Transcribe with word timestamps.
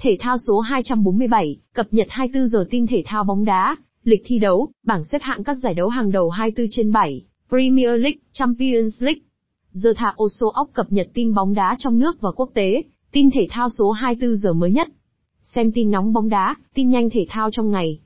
Thể 0.00 0.16
thao 0.20 0.38
số 0.38 0.60
247, 0.60 1.56
cập 1.74 1.86
nhật 1.90 2.06
24 2.10 2.48
giờ 2.48 2.64
tin 2.70 2.86
thể 2.86 3.02
thao 3.06 3.24
bóng 3.24 3.44
đá, 3.44 3.76
lịch 4.04 4.22
thi 4.24 4.38
đấu, 4.38 4.68
bảng 4.86 5.04
xếp 5.04 5.22
hạng 5.22 5.44
các 5.44 5.54
giải 5.54 5.74
đấu 5.74 5.88
hàng 5.88 6.12
đầu 6.12 6.30
24 6.30 6.66
trên 6.70 6.92
7, 6.92 7.24
Premier 7.48 7.88
League, 7.88 8.18
Champions 8.32 9.02
League. 9.02 9.20
The 9.84 9.90
Thao 9.96 10.14
số 10.40 10.48
óc 10.48 10.70
cập 10.72 10.86
nhật 10.92 11.08
tin 11.14 11.34
bóng 11.34 11.54
đá 11.54 11.76
trong 11.78 11.98
nước 11.98 12.20
và 12.20 12.30
quốc 12.32 12.50
tế, 12.54 12.82
tin 13.12 13.30
thể 13.30 13.46
thao 13.50 13.68
số 13.68 13.90
24 13.90 14.36
giờ 14.36 14.52
mới 14.52 14.70
nhất. 14.70 14.88
Xem 15.42 15.72
tin 15.72 15.90
nóng 15.90 16.12
bóng 16.12 16.28
đá, 16.28 16.54
tin 16.74 16.88
nhanh 16.88 17.10
thể 17.10 17.26
thao 17.28 17.50
trong 17.50 17.70
ngày. 17.70 18.00